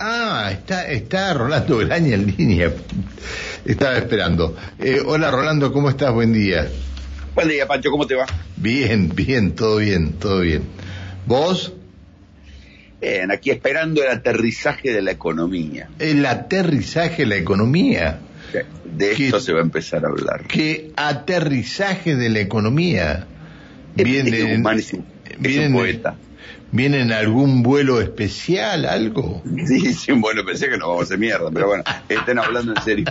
Ah, 0.00 0.50
está, 0.52 0.88
está 0.88 1.34
Rolando 1.34 1.78
Graña 1.78 2.14
en 2.14 2.26
línea. 2.36 2.72
Estaba 3.64 3.96
esperando. 3.96 4.56
Eh, 4.78 5.00
hola 5.04 5.30
Rolando, 5.30 5.72
¿cómo 5.72 5.90
estás? 5.90 6.12
Buen 6.12 6.32
día. 6.32 6.68
Buen 7.34 7.48
día, 7.48 7.66
Pancho, 7.66 7.90
¿cómo 7.90 8.06
te 8.06 8.14
va? 8.14 8.26
Bien, 8.56 9.12
bien, 9.14 9.54
todo 9.54 9.78
bien, 9.78 10.12
todo 10.12 10.40
bien. 10.40 10.62
¿Vos? 11.26 11.72
Bien, 13.00 13.30
aquí 13.30 13.50
esperando 13.50 14.02
el 14.02 14.10
aterrizaje 14.10 14.92
de 14.92 15.02
la 15.02 15.10
economía. 15.12 15.88
El 15.98 16.24
aterrizaje 16.26 17.22
de 17.22 17.26
la 17.26 17.36
economía. 17.36 18.20
De 18.84 19.12
esto 19.12 19.40
se 19.40 19.52
va 19.52 19.60
a 19.60 19.62
empezar 19.62 20.04
a 20.04 20.08
hablar. 20.08 20.44
¿Qué 20.46 20.92
aterrizaje 20.96 22.16
de 22.16 22.28
la 22.28 22.40
economía? 22.40 23.26
Viene, 23.94 24.30
viene, 25.38 25.70
poeta. 25.70 26.16
¿Viene 26.70 27.00
en 27.00 27.12
algún 27.12 27.62
vuelo 27.62 28.00
especial, 28.00 28.84
algo? 28.84 29.42
Sí, 29.66 29.94
sí, 29.94 30.12
un 30.12 30.20
vuelo 30.20 30.42
especial 30.42 30.70
que 30.70 30.78
no 30.78 30.88
vamos 30.88 31.02
a 31.02 31.04
hacer 31.04 31.18
mierda, 31.18 31.50
pero 31.50 31.68
bueno, 31.68 31.84
estén 32.08 32.38
hablando 32.38 32.74
en 32.76 32.82
serio. 32.82 33.06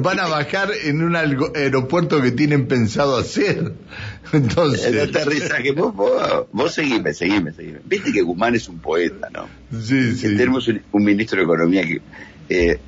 van 0.00 0.20
a 0.20 0.26
bajar 0.26 0.70
en 0.84 1.02
un 1.02 1.16
aeropuerto 1.16 2.22
que 2.22 2.30
tienen 2.30 2.66
pensado 2.66 3.18
hacer. 3.18 3.74
Entonces. 4.32 4.86
El 4.86 5.00
aterrizaje, 5.00 5.72
vos, 5.72 5.94
vos, 5.94 6.46
vos 6.52 6.72
seguime, 6.72 7.12
seguime, 7.12 7.52
seguime. 7.52 7.80
Viste 7.84 8.10
que 8.10 8.22
Guzmán 8.22 8.54
es 8.54 8.68
un 8.68 8.78
poeta, 8.78 9.28
¿no? 9.30 9.48
Sí, 9.82 10.14
sí. 10.14 10.34
Tenemos 10.34 10.66
un, 10.68 10.82
ministro 10.92 11.38
de 11.38 11.44
Economía 11.44 11.82
que. 11.82 12.00
Eh, 12.48 12.78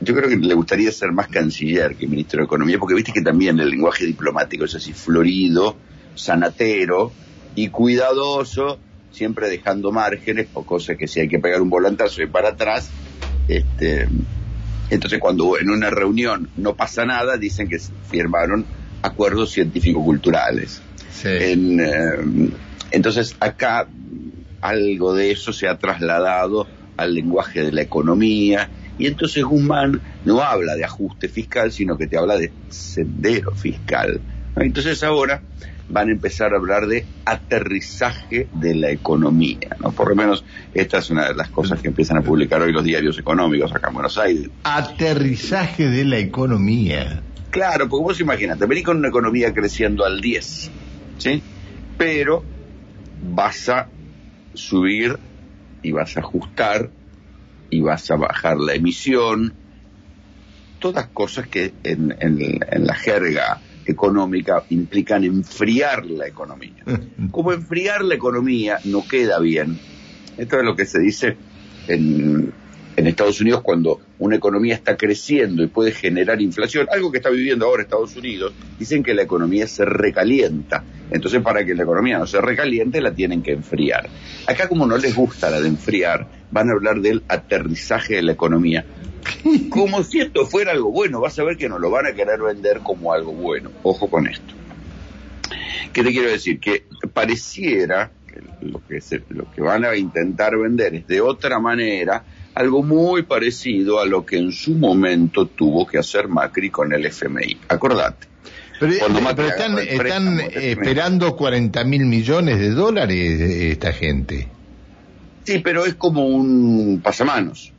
yo 0.00 0.14
creo 0.14 0.28
que 0.28 0.36
le 0.36 0.54
gustaría 0.54 0.90
ser 0.90 1.12
más 1.12 1.28
canciller 1.28 1.94
que 1.96 2.06
ministro 2.06 2.40
de 2.40 2.46
Economía, 2.46 2.78
porque 2.78 2.94
viste 2.94 3.12
que 3.12 3.20
también 3.20 3.60
el 3.60 3.70
lenguaje 3.70 4.06
diplomático 4.06 4.64
es 4.64 4.74
así 4.74 4.92
florido, 4.92 5.76
sanatero, 6.16 7.12
y 7.54 7.68
cuidadoso, 7.68 8.78
siempre 9.10 9.48
dejando 9.48 9.90
márgenes 9.90 10.48
o 10.52 10.64
cosas 10.64 10.96
que 10.96 11.08
si 11.08 11.20
hay 11.20 11.28
que 11.28 11.38
pegar 11.38 11.62
un 11.62 11.70
volantazo 11.70 12.22
y 12.22 12.26
para 12.26 12.50
atrás, 12.50 12.90
este, 13.48 14.06
entonces 14.90 15.18
cuando 15.18 15.58
en 15.58 15.70
una 15.70 15.90
reunión 15.90 16.50
no 16.56 16.74
pasa 16.74 17.04
nada, 17.06 17.38
dicen 17.38 17.68
que 17.68 17.78
firmaron 18.10 18.66
acuerdos 19.02 19.52
científico-culturales. 19.52 20.82
Eh, 21.24 22.50
entonces 22.90 23.36
acá 23.40 23.88
algo 24.60 25.14
de 25.14 25.30
eso 25.30 25.52
se 25.52 25.66
ha 25.66 25.78
trasladado 25.78 26.66
al 26.96 27.14
lenguaje 27.14 27.62
de 27.62 27.72
la 27.72 27.82
economía 27.82 28.68
y 28.98 29.06
entonces 29.06 29.44
Guzmán 29.44 30.00
no 30.24 30.40
habla 30.42 30.74
de 30.74 30.84
ajuste 30.84 31.28
fiscal, 31.28 31.72
sino 31.72 31.96
que 31.96 32.06
te 32.06 32.18
habla 32.18 32.36
de 32.36 32.52
sendero 32.68 33.52
fiscal. 33.52 34.20
Entonces 34.56 35.02
ahora 35.02 35.42
van 35.88 36.08
a 36.08 36.12
empezar 36.12 36.52
a 36.52 36.56
hablar 36.56 36.86
de 36.86 37.06
aterrizaje 37.24 38.48
de 38.52 38.74
la 38.74 38.90
economía, 38.90 39.76
¿no? 39.80 39.92
Por 39.92 40.08
lo 40.08 40.16
menos 40.16 40.44
esta 40.74 40.98
es 40.98 41.10
una 41.10 41.28
de 41.28 41.34
las 41.34 41.50
cosas 41.50 41.80
que 41.80 41.88
empiezan 41.88 42.18
a 42.18 42.22
publicar 42.22 42.60
hoy 42.60 42.72
los 42.72 42.84
diarios 42.84 43.18
económicos 43.18 43.72
acá 43.74 43.88
en 43.88 43.94
Buenos 43.94 44.18
Aires. 44.18 44.50
Aterrizaje 44.64 45.88
de 45.88 46.04
la 46.04 46.18
economía. 46.18 47.22
Claro, 47.50 47.88
porque 47.88 48.02
vos 48.02 48.20
imagínate, 48.20 48.66
venís 48.66 48.84
con 48.84 48.98
una 48.98 49.08
economía 49.08 49.54
creciendo 49.54 50.04
al 50.04 50.20
10, 50.20 50.70
¿sí? 51.18 51.42
Pero 51.96 52.44
vas 53.22 53.68
a 53.68 53.88
subir 54.54 55.18
y 55.82 55.92
vas 55.92 56.16
a 56.16 56.20
ajustar 56.20 56.90
y 57.70 57.80
vas 57.80 58.10
a 58.10 58.16
bajar 58.16 58.58
la 58.58 58.74
emisión, 58.74 59.54
todas 60.80 61.06
cosas 61.06 61.46
que 61.46 61.72
en, 61.84 62.14
en 62.20 62.86
la 62.86 62.94
jerga 62.94 63.60
económica 63.86 64.64
implican 64.70 65.24
enfriar 65.24 66.06
la 66.06 66.26
economía. 66.26 66.84
Como 67.30 67.52
enfriar 67.52 68.02
la 68.04 68.14
economía 68.14 68.78
no 68.84 69.06
queda 69.06 69.38
bien. 69.38 69.78
Esto 70.36 70.58
es 70.58 70.64
lo 70.64 70.76
que 70.76 70.84
se 70.84 70.98
dice 71.00 71.36
en, 71.88 72.52
en 72.96 73.06
Estados 73.06 73.40
Unidos 73.40 73.60
cuando 73.62 74.00
una 74.18 74.36
economía 74.36 74.74
está 74.74 74.96
creciendo 74.96 75.62
y 75.62 75.66
puede 75.66 75.92
generar 75.92 76.40
inflación, 76.40 76.86
algo 76.90 77.12
que 77.12 77.18
está 77.18 77.30
viviendo 77.30 77.66
ahora 77.66 77.82
Estados 77.82 78.16
Unidos, 78.16 78.52
dicen 78.78 79.02
que 79.02 79.14
la 79.14 79.22
economía 79.22 79.66
se 79.66 79.84
recalienta. 79.84 80.82
Entonces, 81.10 81.42
para 81.42 81.64
que 81.64 81.74
la 81.74 81.82
economía 81.82 82.18
no 82.18 82.26
se 82.26 82.40
recaliente, 82.40 83.00
la 83.00 83.12
tienen 83.12 83.42
que 83.42 83.52
enfriar. 83.52 84.08
Acá, 84.46 84.68
como 84.68 84.86
no 84.86 84.96
les 84.96 85.14
gusta 85.14 85.50
la 85.50 85.60
de 85.60 85.68
enfriar, 85.68 86.26
van 86.50 86.70
a 86.70 86.72
hablar 86.72 87.00
del 87.00 87.22
aterrizaje 87.28 88.16
de 88.16 88.22
la 88.22 88.32
economía. 88.32 88.84
Como 89.70 90.02
si 90.02 90.20
esto 90.20 90.46
fuera 90.46 90.72
algo 90.72 90.90
bueno, 90.90 91.20
vas 91.20 91.38
a 91.38 91.44
ver 91.44 91.56
que 91.56 91.68
nos 91.68 91.80
lo 91.80 91.90
van 91.90 92.06
a 92.06 92.12
querer 92.12 92.40
vender 92.40 92.80
como 92.80 93.12
algo 93.12 93.32
bueno. 93.32 93.70
Ojo 93.82 94.08
con 94.08 94.26
esto. 94.26 94.54
¿Qué 95.92 96.02
te 96.02 96.10
quiero 96.10 96.30
decir? 96.30 96.60
Que 96.60 96.84
pareciera 97.12 98.10
que 98.26 98.40
lo 98.66 98.80
que, 98.86 99.00
lo 99.30 99.50
que 99.50 99.60
van 99.60 99.84
a 99.84 99.96
intentar 99.96 100.56
vender 100.58 100.94
es 100.94 101.06
de 101.06 101.20
otra 101.20 101.58
manera 101.58 102.24
algo 102.54 102.82
muy 102.82 103.22
parecido 103.22 104.00
a 104.00 104.06
lo 104.06 104.24
que 104.24 104.38
en 104.38 104.52
su 104.52 104.74
momento 104.74 105.46
tuvo 105.46 105.86
que 105.86 105.98
hacer 105.98 106.28
Macri 106.28 106.70
con 106.70 106.92
el 106.92 107.04
FMI. 107.06 107.58
Acordate. 107.68 108.26
Pero, 108.78 108.92
están, 108.92 109.78
están 109.78 110.40
esperando 110.40 111.34
40 111.34 111.84
mil 111.84 112.04
millones 112.04 112.58
de 112.58 112.70
dólares 112.70 113.40
esta 113.40 113.92
gente. 113.92 114.48
Sí, 115.44 115.60
pero 115.60 115.86
es 115.86 115.94
como 115.94 116.26
un 116.26 117.00
pasamanos. 117.02 117.72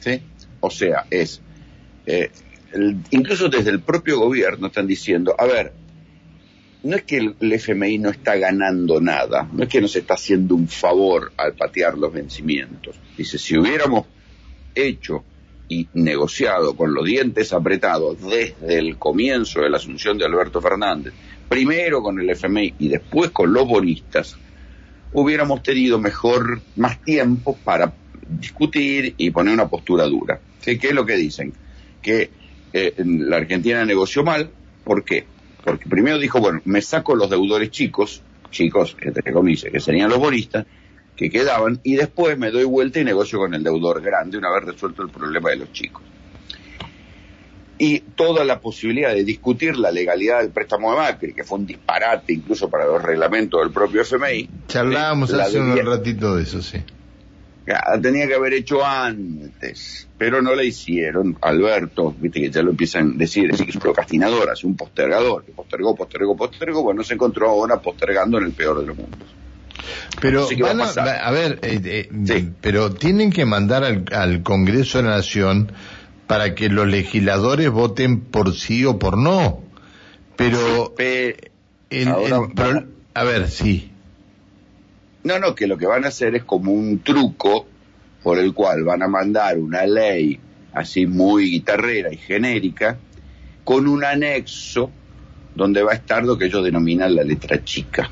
¿sí? 0.00 0.22
O 0.60 0.70
sea, 0.70 1.06
es, 1.10 1.40
eh, 2.06 2.30
incluso 3.10 3.48
desde 3.48 3.70
el 3.70 3.80
propio 3.80 4.18
gobierno 4.18 4.68
están 4.68 4.86
diciendo, 4.86 5.34
a 5.38 5.46
ver, 5.46 5.72
no 6.82 6.96
es 6.96 7.02
que 7.02 7.18
el, 7.18 7.52
FMI 7.52 7.98
no 7.98 8.10
está 8.10 8.36
ganando 8.36 9.00
nada, 9.00 9.48
no 9.52 9.64
es 9.64 9.68
que 9.68 9.80
nos 9.80 9.94
está 9.96 10.14
haciendo 10.14 10.54
un 10.54 10.68
favor 10.68 11.32
al 11.36 11.54
patear 11.54 11.98
los 11.98 12.12
vencimientos. 12.12 12.96
Dice, 13.16 13.38
si 13.38 13.58
hubiéramos 13.58 14.06
hecho 14.74 15.24
y 15.68 15.88
negociado 15.94 16.74
con 16.74 16.94
los 16.94 17.04
dientes 17.04 17.52
apretados 17.52 18.20
desde 18.22 18.78
el 18.78 18.96
comienzo 18.96 19.60
de 19.60 19.70
la 19.70 19.76
asunción 19.76 20.18
de 20.18 20.24
Alberto 20.24 20.60
Fernández, 20.60 21.12
primero 21.48 22.02
con 22.02 22.18
el 22.18 22.30
FMI 22.30 22.74
y 22.78 22.88
después 22.88 23.30
con 23.30 23.52
los 23.52 23.68
bonistas, 23.68 24.36
hubiéramos 25.12 25.62
tenido 25.62 25.98
mejor, 25.98 26.60
más 26.76 27.02
tiempo 27.02 27.58
para 27.62 27.92
discutir 28.38 29.14
y 29.16 29.30
poner 29.30 29.54
una 29.54 29.68
postura 29.68 30.04
dura. 30.04 30.40
¿Qué, 30.62 30.78
es 30.80 30.92
lo 30.92 31.04
que 31.04 31.16
dicen? 31.16 31.52
Que 32.00 32.30
eh, 32.72 32.94
la 33.04 33.36
Argentina 33.36 33.84
negoció 33.84 34.22
mal, 34.22 34.50
¿por 34.84 35.04
qué? 35.04 35.24
Porque 35.64 35.88
primero 35.88 36.18
dijo, 36.18 36.40
bueno, 36.40 36.60
me 36.64 36.80
saco 36.82 37.14
los 37.14 37.28
deudores 37.28 37.70
chicos, 37.70 38.22
chicos, 38.50 38.96
entre 39.00 39.32
comillas, 39.32 39.70
que 39.70 39.80
serían 39.80 40.10
los 40.10 40.18
bonistas, 40.18 40.66
que 41.16 41.30
quedaban, 41.30 41.80
y 41.82 41.96
después 41.96 42.38
me 42.38 42.50
doy 42.50 42.64
vuelta 42.64 43.00
y 43.00 43.04
negocio 43.04 43.38
con 43.38 43.52
el 43.54 43.62
deudor 43.62 44.00
grande 44.00 44.38
una 44.38 44.50
vez 44.50 44.64
resuelto 44.64 45.02
el 45.02 45.10
problema 45.10 45.50
de 45.50 45.56
los 45.56 45.72
chicos. 45.72 46.02
Y 47.76 48.00
toda 48.00 48.44
la 48.44 48.60
posibilidad 48.60 49.14
de 49.14 49.24
discutir 49.24 49.76
la 49.76 49.90
legalidad 49.90 50.40
del 50.40 50.50
préstamo 50.50 50.90
de 50.92 50.98
Macri, 50.98 51.32
que 51.32 51.44
fue 51.44 51.58
un 51.58 51.66
disparate 51.66 52.34
incluso 52.34 52.68
para 52.68 52.86
los 52.86 53.02
reglamentos 53.02 53.60
del 53.62 53.70
propio 53.70 54.02
FMI. 54.02 54.48
Charlábamos 54.68 55.32
hace 55.32 55.60
un 55.60 55.76
ratito 55.78 56.36
de 56.36 56.42
eso, 56.42 56.60
sí 56.60 56.78
tenía 58.00 58.26
que 58.26 58.34
haber 58.34 58.54
hecho 58.54 58.84
antes, 58.84 60.08
pero 60.18 60.42
no 60.42 60.54
la 60.54 60.64
hicieron. 60.64 61.36
Alberto, 61.40 62.14
viste 62.18 62.40
que 62.40 62.50
ya 62.50 62.62
lo 62.62 62.70
empiezan 62.70 63.12
a 63.14 63.18
decir, 63.18 63.50
que 63.50 63.70
es 63.70 63.74
un 63.74 63.80
procrastinador, 63.80 64.50
es 64.52 64.64
un 64.64 64.76
postergador, 64.76 65.44
que 65.44 65.52
postergó, 65.52 65.94
postergó, 65.94 66.36
postergó, 66.36 66.82
bueno, 66.82 67.04
se 67.04 67.14
encontró 67.14 67.50
ahora 67.50 67.80
postergando 67.80 68.38
en 68.38 68.44
el 68.44 68.52
peor 68.52 68.80
de 68.80 68.86
los 68.86 68.96
mundos. 68.96 69.18
Pero 70.20 70.46
a, 70.46 71.30
ver, 71.30 71.58
eh, 71.62 72.08
eh, 72.12 72.50
pero 72.60 72.92
tienen 72.92 73.30
que 73.30 73.46
mandar 73.46 73.84
al, 73.84 74.42
Congreso 74.42 74.98
de 74.98 75.04
la 75.04 75.16
Nación 75.16 75.72
para 76.26 76.54
que 76.54 76.68
los 76.68 76.86
legisladores 76.86 77.70
voten 77.70 78.20
por 78.20 78.54
sí 78.54 78.84
o 78.84 78.98
por 78.98 79.16
no. 79.16 79.62
Pero, 80.36 80.94
a 83.14 83.24
ver, 83.24 83.48
sí. 83.48 83.89
No, 85.22 85.38
no, 85.38 85.54
que 85.54 85.66
lo 85.66 85.76
que 85.76 85.86
van 85.86 86.04
a 86.04 86.08
hacer 86.08 86.34
es 86.34 86.44
como 86.44 86.72
un 86.72 87.00
truco 87.00 87.66
por 88.22 88.38
el 88.38 88.54
cual 88.54 88.84
van 88.84 89.02
a 89.02 89.08
mandar 89.08 89.58
una 89.58 89.86
ley 89.86 90.38
así 90.72 91.06
muy 91.06 91.50
guitarrera 91.50 92.12
y 92.12 92.16
genérica 92.16 92.98
con 93.64 93.86
un 93.86 94.04
anexo 94.04 94.90
donde 95.54 95.82
va 95.82 95.92
a 95.92 95.94
estar 95.94 96.24
lo 96.24 96.38
que 96.38 96.46
ellos 96.46 96.64
denominan 96.64 97.14
la 97.14 97.22
letra 97.22 97.62
chica. 97.64 98.10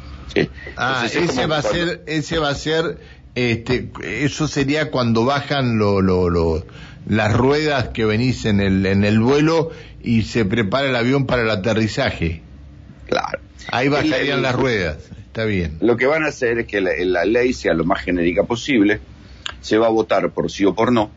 Ah, 0.76 1.05
ese 1.06 1.46
va, 1.46 1.58
a 1.58 1.62
ser, 1.62 2.02
ese 2.06 2.38
va 2.38 2.50
a 2.50 2.55
ser, 2.55 2.99
este, 3.34 3.90
eso 4.02 4.46
sería 4.46 4.90
cuando 4.90 5.25
bajan 5.25 5.78
lo, 5.78 6.00
lo, 6.00 6.28
lo, 6.28 6.64
las 7.08 7.34
ruedas 7.34 7.88
que 7.88 8.05
venís 8.05 8.44
en 8.44 8.60
el, 8.60 8.84
en 8.87 9.05
el 9.05 9.19
vuelo 9.19 9.70
y 10.02 10.22
se 10.22 10.44
prepara 10.44 10.88
el 10.88 10.96
avión 10.96 11.26
para 11.26 11.43
el 11.43 11.50
aterrizaje. 11.50 12.43
Claro. 13.06 13.40
Ahí 13.70 13.88
bajarían 13.88 14.43
las 14.43 14.55
ruedas 14.55 14.99
bien. 15.44 15.78
Lo 15.80 15.96
que 15.96 16.06
van 16.06 16.25
a 16.25 16.28
hacer 16.28 16.58
es 16.58 16.66
que 16.66 16.80
la, 16.80 17.25
ley 17.25 17.52
sea 17.52 17.75
lo 17.75 17.84
más 17.84 18.02
genérica 18.02 18.44
posible, 18.44 19.00
se 19.60 19.78
va 19.78 19.86
a 19.86 19.90
votar 19.90 20.30
por 20.30 20.50
sí 20.50 20.64
o 20.64 20.75
por 20.75 20.92
no, 20.92 21.10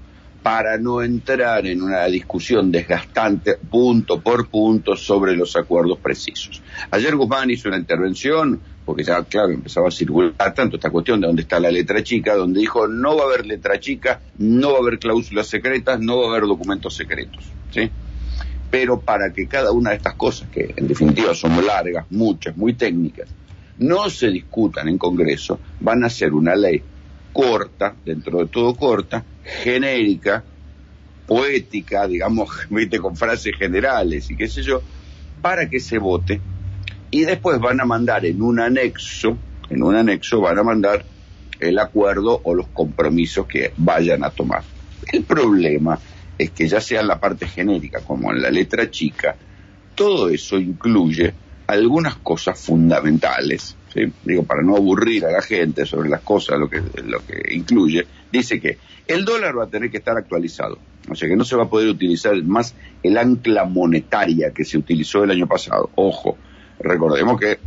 para 0.43 0.77
no 0.77 1.01
entrar 1.01 1.65
en 1.67 1.81
una 1.81 2.05
discusión 2.05 2.71
desgastante 2.71 3.55
punto 3.55 4.21
por 4.21 4.47
punto 4.47 4.95
sobre 4.95 5.35
los 5.35 5.55
acuerdos 5.55 5.99
precisos. 5.99 6.61
Ayer 6.91 7.15
Guzmán 7.15 7.49
hizo 7.49 7.67
una 7.69 7.77
intervención, 7.77 8.59
porque 8.85 9.03
ya, 9.03 9.23
claro, 9.23 9.51
empezaba 9.51 9.87
a 9.89 9.91
circular 9.91 10.53
tanto 10.53 10.77
esta 10.77 10.89
cuestión 10.89 11.21
de 11.21 11.27
dónde 11.27 11.43
está 11.43 11.59
la 11.59 11.71
letra 11.71 12.03
chica, 12.03 12.35
donde 12.35 12.59
dijo 12.59 12.87
no 12.87 13.15
va 13.15 13.23
a 13.23 13.25
haber 13.25 13.45
letra 13.45 13.79
chica, 13.79 14.21
no 14.37 14.71
va 14.71 14.77
a 14.77 14.81
haber 14.81 14.99
cláusulas 14.99 15.47
secretas, 15.47 15.99
no 15.99 16.19
va 16.19 16.27
a 16.27 16.29
haber 16.31 16.43
documentos 16.43 16.95
secretos. 16.95 17.43
¿sí? 17.71 17.89
Pero 18.69 19.01
para 19.01 19.33
que 19.33 19.47
cada 19.47 19.71
una 19.71 19.91
de 19.91 19.97
estas 19.97 20.15
cosas, 20.15 20.49
que 20.49 20.73
en 20.75 20.87
definitiva 20.87 21.35
son 21.35 21.65
largas, 21.65 22.05
muchas, 22.09 22.55
muy 22.57 22.73
técnicas, 22.73 23.27
no 23.81 24.09
se 24.09 24.27
discutan 24.27 24.87
en 24.87 24.97
Congreso, 24.97 25.59
van 25.79 26.03
a 26.03 26.09
ser 26.09 26.33
una 26.33 26.55
ley 26.55 26.81
corta, 27.33 27.95
dentro 28.05 28.39
de 28.39 28.45
todo 28.47 28.75
corta, 28.75 29.23
genérica, 29.43 30.43
poética, 31.25 32.07
digamos, 32.07 32.49
¿viste? 32.69 32.99
con 32.99 33.15
frases 33.15 33.55
generales 33.57 34.29
y 34.29 34.35
qué 34.35 34.47
sé 34.47 34.61
yo, 34.61 34.81
para 35.41 35.67
que 35.67 35.79
se 35.79 35.97
vote. 35.97 36.39
Y 37.09 37.21
después 37.21 37.59
van 37.59 37.81
a 37.81 37.85
mandar 37.85 38.25
en 38.25 38.41
un 38.41 38.59
anexo, 38.59 39.37
en 39.69 39.83
un 39.83 39.95
anexo 39.95 40.39
van 40.39 40.59
a 40.59 40.63
mandar 40.63 41.03
el 41.59 41.79
acuerdo 41.79 42.39
o 42.43 42.53
los 42.53 42.67
compromisos 42.67 43.47
que 43.47 43.73
vayan 43.77 44.23
a 44.23 44.29
tomar. 44.29 44.63
El 45.11 45.23
problema 45.23 45.97
es 46.37 46.51
que 46.51 46.67
ya 46.67 46.79
sea 46.79 47.01
en 47.01 47.07
la 47.07 47.19
parte 47.19 47.47
genérica 47.47 48.01
como 48.01 48.31
en 48.31 48.41
la 48.41 48.51
letra 48.51 48.91
chica, 48.91 49.35
todo 49.95 50.29
eso 50.29 50.59
incluye 50.59 51.33
algunas 51.71 52.15
cosas 52.15 52.59
fundamentales 52.59 53.75
digo, 54.23 54.43
para 54.43 54.61
no 54.61 54.75
aburrir 54.75 55.25
a 55.25 55.31
la 55.31 55.41
gente 55.41 55.85
sobre 55.85 56.09
las 56.09 56.21
cosas, 56.21 56.59
lo 56.59 56.69
que, 56.69 56.81
lo 57.05 57.25
que 57.25 57.53
incluye, 57.53 58.05
dice 58.31 58.59
que 58.59 58.77
el 59.07 59.25
dólar 59.25 59.57
va 59.57 59.65
a 59.65 59.67
tener 59.67 59.91
que 59.91 59.97
estar 59.97 60.17
actualizado. 60.17 60.77
O 61.09 61.15
sea 61.15 61.27
que 61.27 61.35
no 61.35 61.43
se 61.43 61.55
va 61.55 61.63
a 61.63 61.69
poder 61.69 61.89
utilizar 61.89 62.35
más 62.43 62.75
el 63.03 63.17
ancla 63.17 63.65
monetaria 63.65 64.51
que 64.51 64.63
se 64.63 64.77
utilizó 64.77 65.23
el 65.23 65.31
año 65.31 65.47
pasado. 65.47 65.89
Ojo, 65.95 66.37
recordemos 66.79 67.39
que 67.39 67.59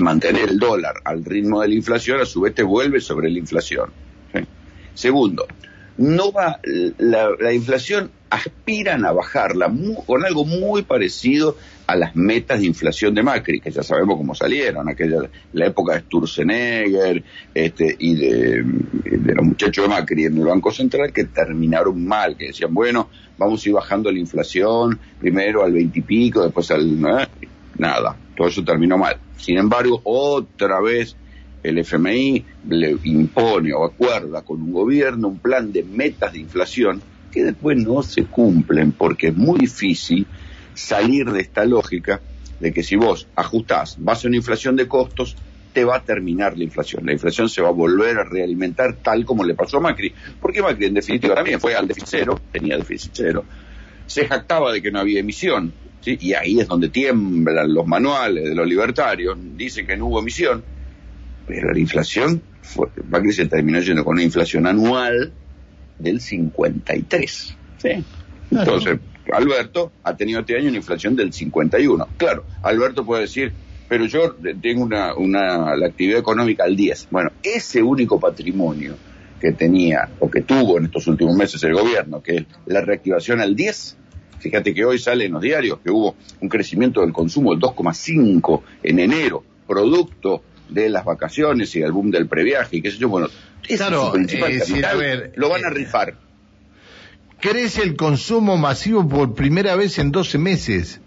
mantener 0.00 0.50
el 0.50 0.58
dólar 0.58 0.94
al 1.04 1.24
ritmo 1.24 1.60
de 1.60 1.68
la 1.68 1.74
inflación 1.74 2.20
a 2.20 2.26
su 2.26 2.40
vez 2.40 2.54
te 2.54 2.62
vuelve 2.62 3.00
sobre 3.00 3.30
la 3.30 3.38
inflación. 3.38 3.90
Segundo, 4.94 5.46
no 5.96 6.32
va 6.32 6.60
la, 6.98 7.30
la 7.38 7.52
inflación 7.52 8.10
aspiran 8.32 9.04
a 9.04 9.12
bajarla 9.12 9.70
con 10.06 10.24
algo 10.24 10.46
muy 10.46 10.82
parecido 10.82 11.58
a 11.86 11.94
las 11.94 12.16
metas 12.16 12.60
de 12.60 12.66
inflación 12.66 13.14
de 13.14 13.22
Macri, 13.22 13.60
que 13.60 13.70
ya 13.70 13.82
sabemos 13.82 14.16
cómo 14.16 14.34
salieron, 14.34 14.88
aquella 14.88 15.28
la 15.52 15.66
época 15.66 15.92
de 15.92 16.00
Sturzenegger 16.00 17.22
este, 17.52 17.94
y 17.98 18.14
de, 18.14 18.64
los 19.34 19.44
muchachos 19.44 19.84
de 19.84 19.88
Macri 19.90 20.24
en 20.24 20.38
el 20.38 20.46
Banco 20.46 20.72
Central 20.72 21.12
que 21.12 21.24
terminaron 21.24 22.02
mal, 22.06 22.34
que 22.38 22.46
decían, 22.46 22.72
bueno, 22.72 23.10
vamos 23.36 23.66
a 23.66 23.68
ir 23.68 23.74
bajando 23.74 24.10
la 24.10 24.18
inflación, 24.18 24.98
primero 25.20 25.62
al 25.62 25.72
veintipico, 25.72 26.42
después 26.42 26.70
al... 26.70 26.98
nada, 26.98 28.16
todo 28.34 28.48
eso 28.48 28.64
terminó 28.64 28.96
mal. 28.96 29.18
Sin 29.36 29.58
embargo, 29.58 30.00
otra 30.04 30.80
vez 30.80 31.16
el 31.62 31.76
FMI 31.78 32.44
le 32.70 32.96
impone 33.04 33.74
o 33.74 33.84
acuerda 33.84 34.40
con 34.40 34.62
un 34.62 34.72
gobierno 34.72 35.28
un 35.28 35.38
plan 35.38 35.70
de 35.70 35.84
metas 35.84 36.32
de 36.32 36.38
inflación 36.38 37.02
que 37.32 37.44
después 37.44 37.76
no 37.78 38.02
se 38.02 38.24
cumplen 38.26 38.92
porque 38.92 39.28
es 39.28 39.36
muy 39.36 39.58
difícil 39.58 40.26
salir 40.74 41.30
de 41.30 41.40
esta 41.40 41.64
lógica 41.64 42.20
de 42.60 42.72
que 42.72 42.82
si 42.84 42.94
vos 42.94 43.26
ajustás, 43.34 43.96
vas 43.98 44.24
a 44.24 44.28
una 44.28 44.36
inflación 44.36 44.76
de 44.76 44.86
costos, 44.86 45.36
te 45.72 45.84
va 45.84 45.96
a 45.96 46.02
terminar 46.02 46.56
la 46.56 46.64
inflación. 46.64 47.04
La 47.06 47.12
inflación 47.12 47.48
se 47.48 47.62
va 47.62 47.70
a 47.70 47.72
volver 47.72 48.18
a 48.18 48.24
realimentar 48.24 48.94
tal 49.02 49.24
como 49.24 49.42
le 49.42 49.54
pasó 49.54 49.78
a 49.78 49.80
Macri. 49.80 50.12
Porque 50.40 50.62
Macri 50.62 50.86
en 50.86 50.94
definitiva 50.94 51.34
también 51.34 51.58
fue 51.58 51.74
al 51.74 51.88
déficit 51.88 52.08
cero, 52.08 52.40
tenía 52.52 52.76
déficit 52.76 53.12
cero, 53.14 53.44
se 54.06 54.26
jactaba 54.28 54.72
de 54.72 54.82
que 54.82 54.92
no 54.92 55.00
había 55.00 55.20
emisión, 55.20 55.72
y 56.04 56.34
ahí 56.34 56.60
es 56.60 56.68
donde 56.68 56.88
tiemblan 56.88 57.72
los 57.72 57.86
manuales 57.86 58.44
de 58.44 58.54
los 58.54 58.66
libertarios, 58.66 59.36
dicen 59.56 59.86
que 59.86 59.96
no 59.96 60.06
hubo 60.06 60.20
emisión, 60.20 60.62
pero 61.46 61.72
la 61.72 61.78
inflación, 61.78 62.42
fue, 62.60 62.88
Macri 63.08 63.32
se 63.32 63.46
terminó 63.46 63.80
yendo 63.80 64.04
con 64.04 64.14
una 64.14 64.22
inflación 64.22 64.66
anual 64.66 65.32
del 66.02 66.20
53. 66.20 67.56
¿sí? 67.78 68.04
Entonces, 68.50 68.98
Alberto 69.32 69.92
ha 70.02 70.16
tenido 70.16 70.40
este 70.40 70.56
año 70.56 70.68
una 70.68 70.78
inflación 70.78 71.16
del 71.16 71.32
51. 71.32 72.08
Claro, 72.16 72.44
Alberto 72.62 73.04
puede 73.04 73.22
decir, 73.22 73.52
pero 73.88 74.06
yo 74.06 74.34
tengo 74.60 74.82
una, 74.82 75.14
una, 75.14 75.76
la 75.76 75.86
actividad 75.86 76.18
económica 76.18 76.64
al 76.64 76.76
10. 76.76 77.08
Bueno, 77.10 77.30
ese 77.42 77.82
único 77.82 78.18
patrimonio 78.18 78.96
que 79.40 79.52
tenía 79.52 80.08
o 80.20 80.30
que 80.30 80.42
tuvo 80.42 80.78
en 80.78 80.86
estos 80.86 81.06
últimos 81.08 81.36
meses 81.36 81.62
el 81.64 81.74
gobierno, 81.74 82.22
que 82.22 82.36
es 82.36 82.44
la 82.66 82.80
reactivación 82.80 83.40
al 83.40 83.56
10, 83.56 83.96
fíjate 84.38 84.72
que 84.72 84.84
hoy 84.84 84.98
sale 84.98 85.26
en 85.26 85.32
los 85.32 85.42
diarios 85.42 85.78
que 85.82 85.90
hubo 85.90 86.16
un 86.40 86.48
crecimiento 86.48 87.00
del 87.00 87.12
consumo 87.12 87.50
del 87.50 87.60
2,5 87.60 88.62
en 88.82 88.98
enero, 88.98 89.44
producto 89.66 90.42
de 90.68 90.88
las 90.88 91.04
vacaciones 91.04 91.74
y 91.76 91.80
del 91.80 91.92
boom 91.92 92.10
del 92.10 92.28
previaje 92.28 92.76
y 92.76 92.82
qué 92.82 92.90
sé 92.90 92.98
yo, 92.98 93.08
bueno, 93.08 93.28
claro, 93.62 94.12
eh, 94.16 95.32
lo 95.36 95.48
van 95.48 95.64
a 95.64 95.68
eh, 95.68 95.70
rifar. 95.70 96.14
Crece 97.40 97.82
el 97.82 97.96
consumo 97.96 98.56
masivo 98.56 99.08
por 99.08 99.34
primera 99.34 99.74
vez 99.74 99.98
en 99.98 100.12
12 100.12 100.38
meses. 100.38 101.00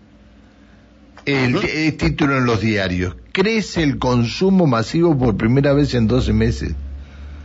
El, 1.25 1.97
título 1.97 2.37
en 2.37 2.45
los 2.45 2.61
diarios. 2.61 3.15
Crece 3.31 3.81
el 3.81 3.97
consumo 3.97 4.67
masivo 4.67 5.17
por 5.17 5.37
primera 5.37 5.73
vez 5.73 5.93
en 5.95 6.07
12 6.07 6.33
meses. 6.33 6.75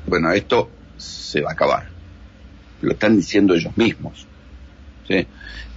Bueno, 0.06 0.32
esto 0.32 0.70
se 0.98 1.40
va 1.40 1.50
a 1.50 1.52
acabar. 1.52 1.88
Lo 2.82 2.92
están 2.92 3.16
diciendo 3.16 3.54
ellos 3.54 3.76
mismos. 3.76 4.26
¿sí? 5.08 5.26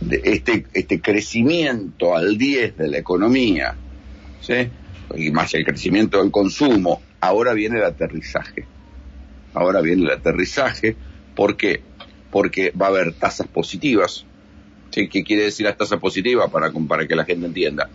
este, 0.10 0.66
este 0.74 1.02
crecimiento 1.02 2.16
al 2.16 2.38
10 2.38 2.78
de 2.78 2.88
la 2.88 2.98
economía, 2.98 3.76
¿sí? 4.42 4.70
y 5.16 5.32
más 5.32 5.54
el 5.54 5.66
crecimiento 5.66 6.22
del 6.22 6.32
consumo, 6.32 7.02
ahora 7.20 7.54
viene 7.54 7.78
el 7.78 7.86
aterrizaje. 7.86 8.66
Ahora 9.54 9.82
viene 9.82 10.04
el 10.04 10.12
aterrizaje, 10.12 10.96
¿por 11.36 11.58
qué? 11.58 11.82
Porque 12.32 12.72
va 12.72 12.88
a 12.88 12.90
haber 12.90 13.14
tasas 13.14 13.48
positivas. 13.48 14.26
¿Sí? 14.90 15.08
¿Qué 15.08 15.24
quiere 15.24 15.44
decir 15.44 15.66
las 15.66 15.78
tasas 15.78 16.00
positivas? 16.00 16.50
Para, 16.52 16.72
para 16.72 17.08
que 17.08 17.16
la 17.16 17.26
gente 17.26 17.46
entienda. 17.46 17.90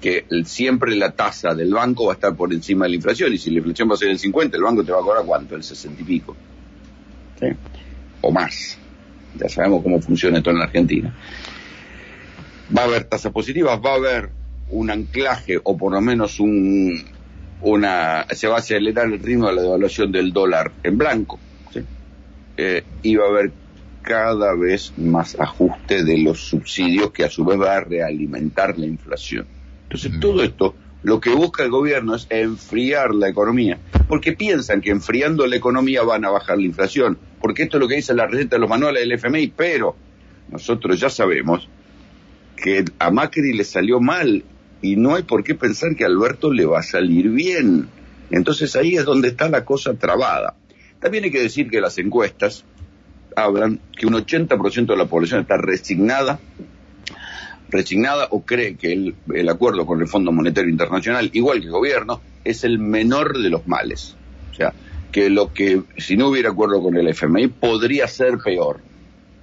Que 0.00 0.26
siempre 0.44 0.96
la 0.96 1.12
tasa 1.12 1.54
del 1.54 1.72
banco 1.72 2.06
va 2.06 2.12
a 2.12 2.14
estar 2.14 2.34
por 2.34 2.52
encima 2.52 2.86
de 2.86 2.90
la 2.90 2.96
inflación, 2.96 3.32
y 3.32 3.38
si 3.38 3.50
la 3.50 3.58
inflación 3.58 3.88
va 3.90 3.94
a 3.94 3.98
ser 3.98 4.08
el 4.08 4.18
50, 4.18 4.56
el 4.56 4.62
banco 4.62 4.84
te 4.84 4.92
va 4.92 4.98
a 4.98 5.02
cobrar 5.02 5.24
cuánto? 5.24 5.54
El 5.54 5.62
60 5.62 6.00
y 6.00 6.04
pico. 6.04 6.36
¿Sí? 7.38 7.46
O 8.20 8.30
más. 8.32 8.78
Ya 9.34 9.48
sabemos 9.48 9.82
cómo 9.82 10.00
funciona 10.00 10.38
esto 10.38 10.50
en 10.50 10.58
la 10.58 10.64
Argentina. 10.64 11.14
Va 12.76 12.82
a 12.82 12.84
haber 12.86 13.04
tasas 13.04 13.32
positivas, 13.32 13.80
va 13.84 13.92
a 13.92 13.96
haber 13.96 14.30
un 14.70 14.90
anclaje 14.90 15.60
o 15.62 15.76
por 15.76 15.92
lo 15.92 16.00
menos 16.00 16.40
un, 16.40 17.04
una, 17.62 18.26
se 18.30 18.48
va 18.48 18.56
a 18.56 18.58
acelerar 18.58 19.06
el 19.06 19.20
ritmo 19.20 19.48
de 19.48 19.54
la 19.54 19.62
devaluación 19.62 20.12
del 20.12 20.32
dólar 20.32 20.72
en 20.82 20.98
blanco, 20.98 21.38
¿sí? 21.72 21.80
eh, 22.56 22.84
y 23.02 23.16
va 23.16 23.26
a 23.26 23.28
haber 23.28 23.52
cada 24.02 24.54
vez 24.54 24.92
más 24.96 25.38
ajuste 25.38 26.04
de 26.04 26.18
los 26.18 26.40
subsidios 26.48 27.12
que 27.12 27.24
a 27.24 27.30
su 27.30 27.44
vez 27.44 27.60
va 27.60 27.76
a 27.76 27.80
realimentar 27.80 28.78
la 28.78 28.86
inflación. 28.86 29.46
Entonces, 29.84 30.18
todo 30.20 30.42
esto 30.42 30.74
lo 31.02 31.20
que 31.20 31.30
busca 31.30 31.64
el 31.64 31.70
gobierno 31.70 32.14
es 32.14 32.26
enfriar 32.30 33.14
la 33.14 33.28
economía, 33.28 33.78
porque 34.08 34.32
piensan 34.32 34.80
que 34.80 34.90
enfriando 34.90 35.46
la 35.46 35.56
economía 35.56 36.02
van 36.02 36.24
a 36.24 36.30
bajar 36.30 36.58
la 36.58 36.64
inflación, 36.64 37.18
porque 37.40 37.64
esto 37.64 37.76
es 37.76 37.80
lo 37.80 37.88
que 37.88 37.96
dice 37.96 38.14
la 38.14 38.26
receta 38.26 38.56
de 38.56 38.60
los 38.60 38.70
manuales 38.70 39.02
del 39.02 39.12
FMI, 39.12 39.52
pero 39.56 39.96
nosotros 40.50 40.98
ya 41.00 41.10
sabemos 41.10 41.68
que 42.56 42.84
a 42.98 43.10
Macri 43.10 43.52
le 43.52 43.64
salió 43.64 44.00
mal 44.00 44.44
y 44.82 44.96
no 44.96 45.14
hay 45.14 45.22
por 45.22 45.44
qué 45.44 45.54
pensar 45.54 45.94
que 45.94 46.04
a 46.04 46.08
Alberto 46.08 46.52
le 46.52 46.66
va 46.66 46.80
a 46.80 46.82
salir 46.82 47.30
bien. 47.30 47.88
Entonces 48.30 48.74
ahí 48.76 48.96
es 48.96 49.04
donde 49.04 49.28
está 49.28 49.48
la 49.48 49.64
cosa 49.64 49.94
trabada. 49.94 50.56
También 51.00 51.24
hay 51.24 51.30
que 51.30 51.40
decir 51.40 51.70
que 51.70 51.80
las 51.80 51.96
encuestas 51.98 52.64
hablan 53.36 53.80
que 53.96 54.06
un 54.06 54.14
80% 54.14 54.86
de 54.86 54.96
la 54.96 55.06
población 55.06 55.40
está 55.40 55.56
resignada, 55.56 56.40
resignada 57.70 58.26
o 58.30 58.42
cree 58.42 58.76
que 58.76 58.92
el, 58.92 59.14
el 59.32 59.48
acuerdo 59.48 59.86
con 59.86 60.00
el 60.00 60.08
Fondo 60.08 60.32
Monetario 60.32 60.70
Internacional, 60.70 61.30
igual 61.32 61.60
que 61.60 61.66
el 61.66 61.72
gobierno, 61.72 62.20
es 62.44 62.64
el 62.64 62.78
menor 62.78 63.38
de 63.38 63.50
los 63.50 63.66
males. 63.66 64.16
O 64.50 64.54
sea, 64.54 64.72
que 65.12 65.30
lo 65.30 65.52
que 65.52 65.82
si 65.98 66.16
no 66.16 66.28
hubiera 66.28 66.50
acuerdo 66.50 66.82
con 66.82 66.96
el 66.96 67.08
FMI 67.08 67.48
podría 67.48 68.08
ser 68.08 68.38
peor. 68.38 68.80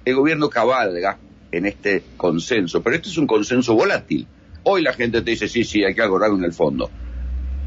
El 0.04 0.16
gobierno 0.16 0.50
cabalga 0.50 1.18
en 1.52 1.66
este 1.66 2.02
consenso, 2.16 2.82
pero 2.82 2.96
este 2.96 3.08
es 3.08 3.18
un 3.18 3.26
consenso 3.26 3.74
volátil 3.74 4.26
Hoy 4.64 4.82
la 4.82 4.92
gente 4.92 5.22
te 5.22 5.30
dice, 5.30 5.48
sí, 5.48 5.64
sí, 5.64 5.84
hay 5.84 5.94
que 5.94 6.02
acordar 6.02 6.30
con 6.30 6.44
el 6.44 6.52
fondo. 6.52 6.90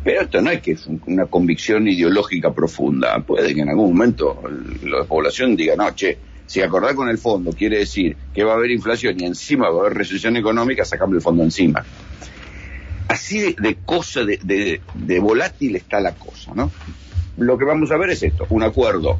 Pero 0.03 0.21
esto 0.21 0.41
no 0.41 0.51
es 0.51 0.62
que 0.62 0.73
es 0.73 0.88
una 1.07 1.25
convicción 1.27 1.88
ideológica 1.88 2.53
profunda. 2.53 3.19
Puede 3.19 3.55
que 3.55 3.62
en 3.62 3.69
algún 3.69 3.93
momento 3.93 4.41
la 4.83 5.05
población 5.05 5.55
diga, 5.55 5.75
no, 5.75 5.89
che, 5.95 6.17
si 6.45 6.62
acordar 6.62 6.93
con 6.93 7.07
el 7.07 7.17
fondo 7.17 7.51
quiere 7.51 7.79
decir 7.79 8.15
que 8.33 8.43
va 8.43 8.53
a 8.53 8.55
haber 8.55 8.71
inflación 8.71 9.19
y 9.19 9.25
encima 9.25 9.69
va 9.69 9.77
a 9.77 9.85
haber 9.85 9.97
recesión 9.97 10.35
económica, 10.35 10.83
sacamos 10.83 11.15
el 11.15 11.21
fondo 11.21 11.43
encima. 11.43 11.85
Así 13.07 13.55
de, 13.57 13.77
cosa, 13.85 14.25
de, 14.25 14.81
de 14.93 15.19
volátil 15.19 15.75
está 15.75 16.01
la 16.01 16.13
cosa, 16.15 16.51
¿no? 16.53 16.71
Lo 17.38 17.57
que 17.57 17.65
vamos 17.65 17.91
a 17.91 17.97
ver 17.97 18.12
es 18.12 18.23
esto, 18.23 18.45
un 18.50 18.63
acuerdo 18.63 19.19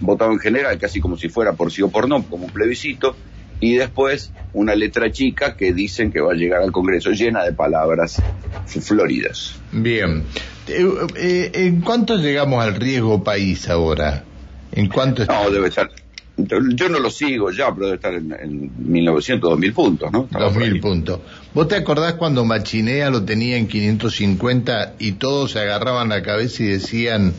votado 0.00 0.32
en 0.32 0.38
general, 0.38 0.78
casi 0.78 1.00
como 1.00 1.16
si 1.16 1.28
fuera 1.28 1.52
por 1.52 1.70
sí 1.70 1.82
o 1.82 1.88
por 1.88 2.08
no, 2.08 2.22
como 2.24 2.46
un 2.46 2.50
plebiscito, 2.50 3.16
y 3.60 3.74
después 3.74 4.32
una 4.52 4.74
letra 4.74 5.12
chica 5.12 5.56
que 5.56 5.72
dicen 5.72 6.10
que 6.10 6.20
va 6.20 6.32
a 6.32 6.34
llegar 6.34 6.62
al 6.62 6.72
Congreso 6.72 7.10
llena 7.10 7.44
de 7.44 7.52
palabras 7.52 8.20
floridas. 8.66 9.54
Bien. 9.70 10.24
Eh, 10.66 10.86
eh, 11.16 11.50
¿En 11.54 11.80
cuánto 11.80 12.16
llegamos 12.16 12.64
al 12.64 12.74
riesgo 12.74 13.22
país 13.22 13.68
ahora? 13.68 14.24
¿En 14.72 14.88
cuánto 14.88 15.24
No, 15.26 15.50
debe 15.50 15.68
estar. 15.68 15.90
Yo 16.36 16.88
no 16.88 16.98
lo 17.00 17.10
sigo 17.10 17.50
ya, 17.50 17.72
pero 17.74 17.86
debe 17.86 17.96
estar 17.96 18.14
en, 18.14 18.32
en 18.32 18.70
1900, 18.90 19.50
2000 19.50 19.72
puntos, 19.74 20.10
¿no? 20.10 20.26
2000 20.30 20.80
puntos. 20.80 21.20
¿Vos 21.52 21.68
te 21.68 21.76
acordás 21.76 22.14
cuando 22.14 22.46
Machinea 22.46 23.10
lo 23.10 23.24
tenía 23.24 23.58
en 23.58 23.68
550 23.68 24.94
y 24.98 25.12
todos 25.12 25.52
se 25.52 25.60
agarraban 25.60 26.08
la 26.08 26.22
cabeza 26.22 26.62
y 26.62 26.66
decían 26.66 27.34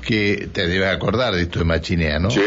que 0.00 0.48
te 0.52 0.66
debes 0.66 0.88
acordar 0.92 1.34
de 1.34 1.42
esto 1.42 1.58
de 1.60 1.64
Machinea, 1.64 2.18
¿no? 2.18 2.30
Sí, 2.30 2.40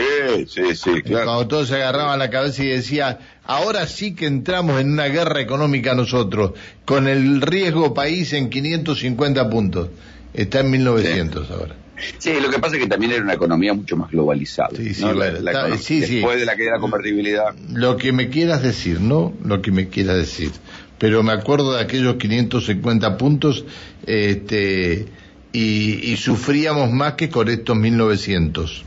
sí, 0.48 0.76
sí, 0.76 1.02
claro. 1.02 1.26
Cuando 1.26 1.48
todos 1.48 1.68
se 1.70 1.76
agarraban 1.76 2.20
la 2.20 2.30
cabeza 2.30 2.64
y 2.64 2.68
decía, 2.68 3.20
ahora 3.46 3.88
sí 3.88 4.16
que 4.16 4.26
entramos 4.26 4.80
en 4.82 4.92
una 4.92 5.06
guerra 5.06 5.40
económica 5.42 5.94
nosotros, 5.96 6.52
con 6.86 7.08
el 7.08 7.42
riesgo 7.42 7.94
país 7.94 8.34
en 8.34 8.50
550 8.50 9.50
puntos. 9.50 9.90
Está 10.34 10.62
en 10.62 10.72
1900 10.72 11.52
ahora. 11.52 11.76
Sí, 12.18 12.34
lo 12.42 12.50
que 12.50 12.58
pasa 12.60 12.76
es 12.76 12.82
que 12.82 12.90
también 12.90 13.12
era 13.14 13.22
una 13.24 13.34
economía 13.36 13.74
mucho 13.74 13.96
más 13.96 14.10
globalizada. 14.12 14.70
Sí, 14.76 14.94
sí, 14.94 15.02
¿no? 15.04 15.14
La- 15.14 15.32
la 15.32 15.78
sí, 15.78 16.02
sí. 16.04 16.16
Después 16.16 16.40
de 16.40 16.46
la 16.46 16.54
caída 16.54 16.72
de 16.72 16.78
la 16.78 16.82
convertibilidad. 16.82 17.54
Lo 17.72 17.96
que 17.98 18.12
me 18.12 18.30
quieras 18.30 18.64
decir, 18.64 19.00
¿no? 19.00 19.34
Lo 19.46 19.62
que 19.62 19.72
me 19.72 19.88
quieras 19.90 20.18
decir. 20.18 20.52
Pero 20.98 21.22
me 21.22 21.32
acuerdo 21.34 21.74
de 21.74 21.82
aquellos 21.82 22.16
550 22.16 23.18
puntos, 23.18 23.64
este, 24.08 25.06
y, 25.54 26.12
y 26.12 26.18
sufríamos 26.18 26.92
más 26.92 27.14
que 27.14 27.30
con 27.30 27.48
estos 27.48 27.78
1900. 27.78 28.84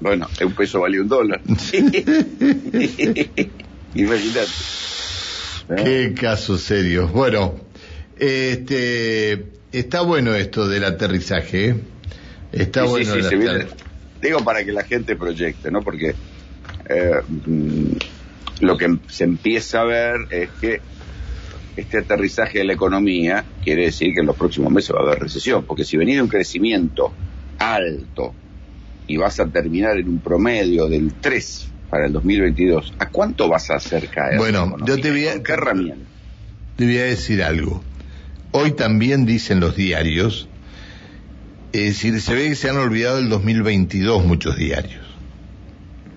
Bueno, 0.00 0.28
un 0.44 0.52
peso 0.52 0.80
valía 0.80 1.00
un 1.02 1.08
dólar. 1.08 1.40
Imagínate. 3.94 4.50
¿Eh? 5.68 5.74
Qué 5.84 6.14
caso 6.20 6.58
serio. 6.58 7.08
Bueno, 7.08 7.54
este, 8.18 9.46
está 9.72 10.02
bueno 10.02 10.34
esto 10.34 10.68
del 10.68 10.84
aterrizaje, 10.84 11.68
¿eh? 11.70 11.76
Está 12.52 12.82
Sí, 12.84 12.88
bueno 12.88 13.14
sí, 13.28 13.36
viene- 13.36 13.66
Digo 14.22 14.42
para 14.44 14.64
que 14.64 14.72
la 14.72 14.82
gente 14.84 15.14
proyecte, 15.16 15.70
¿no? 15.70 15.82
Porque 15.82 16.14
eh, 16.88 17.10
mm, 17.46 17.92
lo 18.60 18.76
que 18.78 18.96
se 19.08 19.24
empieza 19.24 19.80
a 19.82 19.84
ver 19.84 20.16
es 20.30 20.48
que 20.60 20.80
este 21.76 21.98
aterrizaje 21.98 22.58
de 22.58 22.64
la 22.64 22.72
economía 22.72 23.44
quiere 23.62 23.84
decir 23.84 24.12
que 24.14 24.20
en 24.20 24.26
los 24.26 24.36
próximos 24.36 24.72
meses 24.72 24.94
va 24.94 25.00
a 25.00 25.02
haber 25.02 25.18
recesión, 25.20 25.64
porque 25.66 25.84
si 25.84 25.96
venís 25.96 26.16
de 26.16 26.22
un 26.22 26.28
crecimiento 26.28 27.14
alto 27.58 28.34
y 29.06 29.16
vas 29.18 29.38
a 29.40 29.48
terminar 29.48 29.96
en 29.98 30.08
un 30.08 30.20
promedio 30.20 30.88
del 30.88 31.14
3 31.20 31.68
para 31.90 32.06
el 32.06 32.12
2022, 32.12 32.94
¿a 32.98 33.08
cuánto 33.10 33.48
vas 33.48 33.70
a 33.70 33.74
hacer 33.76 34.08
caer? 34.08 34.38
Bueno, 34.38 34.76
yo 34.86 34.98
te 35.00 35.10
voy 35.10 35.26
a- 35.28 35.34
¿Con 35.34 35.42
qué 35.44 35.52
herramienta? 35.52 36.06
Te 36.76 36.84
voy 36.84 36.98
a 36.98 37.04
decir 37.04 37.42
algo. 37.42 37.84
Hoy 38.52 38.72
también 38.72 39.26
dicen 39.26 39.60
los 39.60 39.76
diarios, 39.76 40.48
es 41.72 41.82
decir, 41.88 42.20
se 42.20 42.34
ve 42.34 42.48
que 42.48 42.54
se 42.54 42.70
han 42.70 42.76
olvidado 42.78 43.16
del 43.16 43.28
2022 43.28 44.24
muchos 44.24 44.56
diarios. 44.56 45.04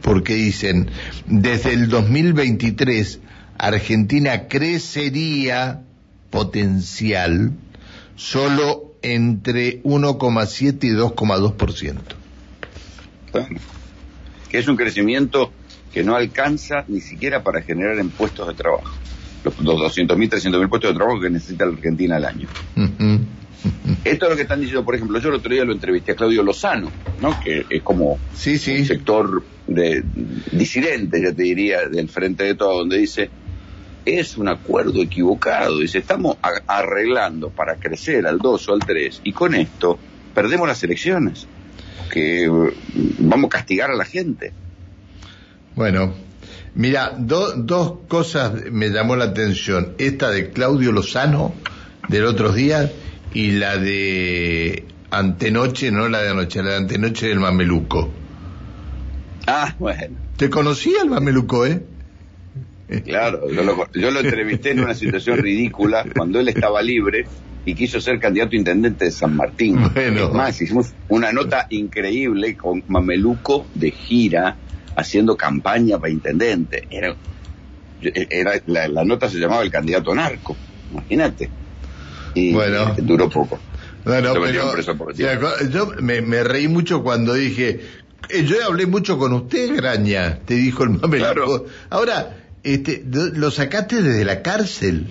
Porque 0.01 0.33
dicen, 0.33 0.89
desde 1.27 1.73
el 1.73 1.89
2023 1.89 3.19
Argentina 3.59 4.47
crecería 4.47 5.81
potencial 6.29 7.51
solo 8.15 8.95
entre 9.01 9.83
1,7 9.83 10.83
y 10.83 10.89
2,2%. 10.91 11.95
Bueno, 13.31 13.59
que 14.49 14.57
es 14.57 14.67
un 14.67 14.75
crecimiento 14.75 15.51
que 15.93 16.03
no 16.03 16.15
alcanza 16.15 16.85
ni 16.87 17.01
siquiera 17.01 17.43
para 17.43 17.61
generar 17.61 17.99
en 17.99 18.09
puestos 18.09 18.47
de 18.47 18.53
trabajo. 18.53 18.91
Los, 19.43 19.59
los 19.59 19.75
200.000, 19.75 20.29
300.000 20.29 20.69
puestos 20.69 20.91
de 20.91 20.97
trabajo 20.97 21.19
que 21.19 21.29
necesita 21.29 21.65
la 21.65 21.73
Argentina 21.73 22.15
al 22.15 22.25
año. 22.25 22.47
Esto 24.05 24.25
es 24.25 24.29
lo 24.31 24.35
que 24.35 24.43
están 24.43 24.59
diciendo, 24.61 24.85
por 24.85 24.95
ejemplo, 24.95 25.19
yo 25.19 25.29
el 25.29 25.35
otro 25.35 25.53
día 25.53 25.65
lo 25.65 25.73
entrevisté 25.73 26.13
a 26.13 26.15
Claudio 26.15 26.43
Lozano, 26.43 26.89
¿no? 27.21 27.37
que 27.41 27.65
es 27.69 27.81
como 27.83 28.17
Sí, 28.33 28.57
sí. 28.57 28.79
un 28.79 28.85
sector 28.85 29.43
de 29.67 30.03
disidente, 30.51 31.21
ya 31.21 31.33
te 31.33 31.43
diría, 31.43 31.87
del 31.87 32.07
frente 32.09 32.45
de 32.45 32.55
todo, 32.55 32.79
donde 32.79 32.97
dice, 32.97 33.29
es 34.05 34.37
un 34.37 34.47
acuerdo 34.47 35.01
equivocado, 35.01 35.79
dice, 35.79 35.99
estamos 35.99 36.37
arreglando 36.67 37.49
para 37.49 37.75
crecer 37.75 38.25
al 38.27 38.39
2 38.39 38.69
o 38.69 38.73
al 38.73 38.79
3 38.79 39.21
y 39.23 39.33
con 39.33 39.53
esto 39.53 39.99
perdemos 40.33 40.67
las 40.67 40.83
elecciones, 40.83 41.47
que 42.11 42.45
eh, 42.45 42.49
vamos 43.19 43.47
a 43.47 43.49
castigar 43.49 43.91
a 43.91 43.95
la 43.95 44.05
gente. 44.05 44.51
Bueno, 45.75 46.13
mira, 46.75 47.13
do- 47.17 47.53
dos 47.53 47.99
cosas 48.07 48.53
me 48.71 48.89
llamó 48.89 49.15
la 49.15 49.25
atención. 49.25 49.93
Esta 49.97 50.29
de 50.31 50.49
Claudio 50.51 50.91
Lozano 50.91 51.53
del 52.07 52.25
otros 52.25 52.55
días 52.55 52.91
y 53.33 53.51
la 53.51 53.77
de 53.77 54.85
antenoche, 55.11 55.91
no 55.91 56.09
la 56.09 56.21
de 56.23 56.29
anoche, 56.29 56.63
la 56.63 56.71
de 56.71 56.77
antenoche 56.77 57.27
del 57.27 57.39
mameluco. 57.39 58.11
Ah, 59.47 59.75
bueno, 59.79 60.15
¿Te 60.37 60.49
conocía 60.49 61.01
el 61.03 61.09
mameluco, 61.09 61.65
eh? 61.65 61.83
Claro, 63.03 63.49
yo 63.51 63.63
lo, 63.63 63.87
yo 63.93 64.11
lo 64.11 64.19
entrevisté 64.19 64.71
en 64.71 64.79
una 64.81 64.93
situación 64.95 65.37
ridícula 65.37 66.05
cuando 66.15 66.39
él 66.39 66.47
estaba 66.49 66.81
libre 66.81 67.27
y 67.65 67.75
quiso 67.75 68.01
ser 68.01 68.19
candidato 68.19 68.55
a 68.55 68.59
intendente 68.59 69.05
de 69.05 69.11
San 69.11 69.35
Martín. 69.35 69.77
Bueno. 69.93 70.27
Es 70.27 70.33
más, 70.33 70.61
hicimos 70.61 70.93
una 71.07 71.31
nota 71.31 71.67
increíble 71.69 72.55
con 72.57 72.83
Mameluco 72.87 73.67
de 73.73 73.91
gira 73.91 74.57
haciendo 74.95 75.37
campaña 75.37 75.99
para 75.99 76.11
intendente. 76.11 76.87
Era, 76.89 77.15
era 78.01 78.53
la, 78.65 78.87
la 78.87 79.03
nota 79.05 79.29
se 79.29 79.37
llamaba 79.37 79.61
El 79.61 79.71
candidato 79.71 80.13
narco, 80.15 80.57
imagínate. 80.89 81.51
Y 82.33 82.53
Bueno. 82.53 82.95
duró 82.97 83.29
poco. 83.29 83.61
Bueno, 84.03 84.33
pero 84.41 84.71
preso 84.71 84.97
por 84.97 85.13
¿te 85.13 85.23
acuer- 85.25 85.69
yo 85.71 85.91
me, 86.01 86.21
me 86.21 86.43
reí 86.43 86.67
mucho 86.67 87.03
cuando 87.03 87.33
dije, 87.33 87.81
eh, 88.29 88.43
yo 88.45 88.55
hablé 88.65 88.85
mucho 88.85 89.17
con 89.17 89.33
usted, 89.33 89.75
Graña, 89.75 90.39
te 90.45 90.55
dijo 90.55 90.83
el 90.83 90.91
mameluco. 90.91 91.17
Claro. 91.17 91.65
Ahora, 91.89 92.35
este, 92.63 93.03
lo 93.05 93.51
sacaste 93.51 94.01
desde 94.01 94.25
la 94.25 94.41
cárcel. 94.41 95.07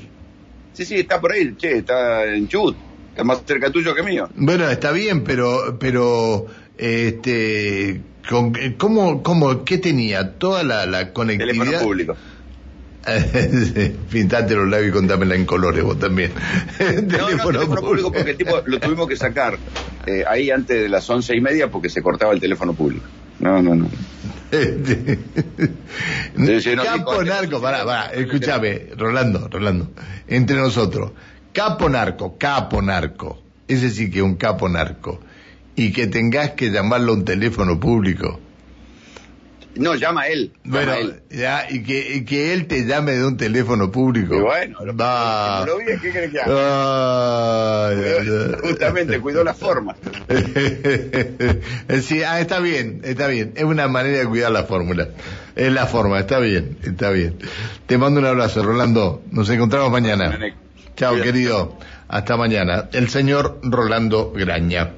Sí, 0.73 0.85
sí, 0.85 0.95
está 0.97 1.21
por 1.21 1.33
ahí, 1.33 1.55
che, 1.57 1.79
está 1.79 2.25
en 2.25 2.47
Chubut, 2.49 2.77
está 3.11 3.25
más 3.25 3.43
cerca 3.47 3.71
tuyo 3.71 3.95
que 3.95 4.03
mío. 4.03 4.29
Bueno, 4.37 4.69
está 4.69 4.93
bien, 4.93 5.25
pero, 5.25 5.77
pero, 5.79 6.47
este, 6.77 8.01
con, 8.29 8.53
¿cómo, 8.77 9.23
cómo, 9.23 9.65
qué 9.65 9.79
tenía? 9.79 10.35
Toda 10.39 10.63
la, 10.63 10.87
la 10.87 11.13
Teléfono 11.13 11.15
conectividad. 11.15 11.83
público. 11.83 12.17
Pintate 14.11 14.55
los 14.55 14.69
labios 14.69 14.91
y 14.91 14.93
contámela 14.93 15.35
en 15.35 15.47
colores 15.47 15.83
vos 15.83 15.99
también. 15.99 16.33
No, 17.09 17.31
no, 17.31 17.47
teléfono 17.47 17.81
público 17.81 18.13
porque 18.13 18.31
el 18.33 18.37
tipo 18.37 18.61
lo 18.67 18.79
tuvimos 18.79 19.09
que 19.09 19.17
sacar 19.17 19.59
eh, 20.07 20.25
ahí 20.29 20.51
antes 20.51 20.83
de 20.83 20.89
las 20.89 21.09
once 21.09 21.35
y 21.35 21.41
media 21.41 21.71
porque 21.71 21.89
se 21.89 22.03
cortaba 22.03 22.33
el 22.33 22.41
teléfono 22.41 22.75
público. 22.75 23.07
No, 23.41 23.63
no, 23.63 23.75
no. 23.75 23.89
Este, 24.51 25.19
Sí, 26.61 26.75
no, 26.75 26.83
Capo 26.85 27.23
narco, 27.23 27.61
pará, 27.61 27.85
pará, 27.85 28.13
escúchame, 28.13 28.89
Rolando, 28.97 29.49
Rolando, 29.49 29.91
entre 30.27 30.57
nosotros, 30.57 31.13
capo 31.53 31.89
narco, 31.89 32.39
capo 32.39 32.81
narco, 32.81 33.43
ese 33.67 33.91
sí 33.91 34.11
que 34.11 34.19
es 34.19 34.25
un 34.25 34.37
capo 34.37 34.69
narco, 34.69 35.21
y 35.77 35.93
que 35.93 36.07
tengas 36.07 36.53
que 36.53 36.71
llamarlo 36.71 37.13
a 37.13 37.17
un 37.17 37.25
teléfono 37.25 37.79
público. 37.79 38.41
No, 39.79 39.95
llama 39.95 40.23
a 40.23 40.29
él. 40.29 40.53
Bueno, 40.65 40.93
él. 40.95 41.23
ya, 41.31 41.67
y 41.71 41.83
que, 41.83 42.17
y 42.17 42.25
que 42.25 42.53
él 42.53 42.67
te 42.67 42.85
llame 42.85 43.13
de 43.13 43.25
un 43.25 43.37
teléfono 43.37 43.91
público. 43.91 44.35
Y 44.37 44.41
bueno, 44.41 44.85
lo- 44.85 44.97
Va. 44.97 45.65
no 45.67 45.73
lo 45.73 45.79
vi, 45.79 45.85
¿qué 46.03 46.11
crees 46.11 46.31
que 46.33 46.41
haga? 46.41 47.91
Justamente, 48.63 49.21
cuidó 49.21 49.45
la 49.45 49.55
forma. 49.55 49.97
sí, 52.03 52.23
ah, 52.23 52.41
está 52.41 52.61
bien, 52.61 53.01
está 53.05 53.27
bien. 53.29 53.53
Es 53.57 53.65
una 53.65 53.89
manera 53.89 54.19
de 54.19 54.27
cuidar 54.27 54.53
la 54.53 54.65
fórmula. 54.65 55.09
Es 55.57 55.73
la 55.73 55.87
forma, 55.87 56.21
está 56.21 56.39
bien, 56.39 56.79
está 56.83 57.11
bien. 57.11 57.37
Te 57.87 57.99
mando 57.99 58.21
un 58.21 58.27
abrazo, 58.27 58.63
Rolando. 58.63 59.23
Nos 59.31 59.49
encontramos 59.51 59.91
mañana. 59.91 60.39
Chao, 60.97 61.17
querido. 61.21 61.79
Hasta 62.09 62.37
mañana. 62.37 62.89
El 62.93 63.09
señor 63.11 63.61
Rolando 63.63 64.33
Graña. 64.35 64.93